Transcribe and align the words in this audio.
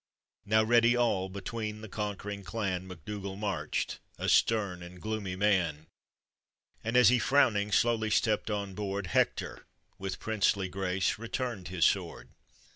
Now 0.47 0.63
ready 0.63 0.95
all, 0.97 1.29
between 1.29 1.81
the 1.81 1.87
conquering 1.87 2.43
clan 2.43 2.87
Mac. 2.87 3.05
Dougall 3.05 3.35
marched, 3.35 3.99
a 4.17 4.29
stern 4.29 4.81
and 4.81 4.99
gloomy 4.99 5.35
man, 5.35 5.85
And 6.83 6.97
as 6.97 7.09
he, 7.09 7.19
frowning, 7.19 7.71
slowly 7.71 8.09
stepped 8.09 8.49
on 8.49 8.73
board, 8.73 9.05
Hector, 9.05 9.67
with 9.99 10.19
princely 10.19 10.69
grace, 10.69 11.19
returned 11.19 11.67
his 11.67 11.85
sword. 11.85 12.29